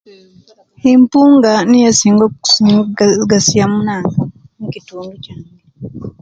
[1.01, 4.13] Npunga niyo esinga okusula ega egasiya munaka
[4.59, 5.51] mukitundu kyange